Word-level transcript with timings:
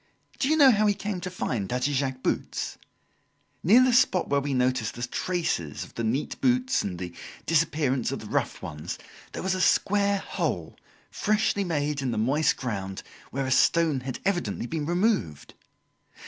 Do 0.39 0.49
you 0.49 0.57
know 0.57 0.71
how 0.71 0.87
he 0.87 0.95
came 0.95 1.21
to 1.21 1.29
find 1.29 1.69
Daddy 1.69 1.93
Jacques's 1.93 2.21
boots? 2.23 2.79
Near 3.61 3.83
the 3.83 3.93
spot 3.93 4.27
where 4.29 4.39
we 4.39 4.51
noticed 4.55 4.95
the 4.95 5.03
traces 5.03 5.83
of 5.83 5.93
the 5.93 6.03
neat 6.03 6.41
boots 6.41 6.81
and 6.81 6.97
the 6.97 7.13
disappearance 7.45 8.11
of 8.11 8.17
the 8.17 8.25
rough 8.25 8.63
ones, 8.63 8.97
there 9.33 9.43
was 9.43 9.53
a 9.53 9.61
square 9.61 10.17
hole, 10.17 10.75
freshly 11.11 11.63
made 11.63 12.01
in 12.01 12.09
the 12.09 12.17
moist 12.17 12.57
ground, 12.57 13.03
where 13.29 13.45
a 13.45 13.51
stone 13.51 13.99
had 13.99 14.17
evidently 14.25 14.65
been 14.65 14.87
removed. 14.87 15.53